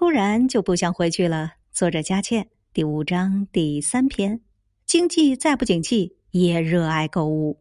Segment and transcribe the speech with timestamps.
[0.00, 1.56] 突然就不想回去了。
[1.70, 4.40] 作者佳倩第五章第三篇。
[4.86, 7.58] 经济再不景气也热爱购物。